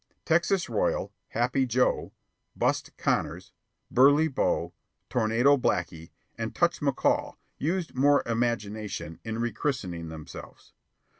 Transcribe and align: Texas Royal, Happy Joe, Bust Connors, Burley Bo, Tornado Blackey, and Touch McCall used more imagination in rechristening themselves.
Texas 0.25 0.67
Royal, 0.67 1.13
Happy 1.27 1.67
Joe, 1.67 2.11
Bust 2.55 2.97
Connors, 2.97 3.53
Burley 3.91 4.27
Bo, 4.27 4.73
Tornado 5.11 5.57
Blackey, 5.57 6.09
and 6.39 6.55
Touch 6.55 6.79
McCall 6.79 7.35
used 7.59 7.93
more 7.93 8.23
imagination 8.25 9.19
in 9.23 9.37
rechristening 9.37 10.09
themselves. 10.09 10.73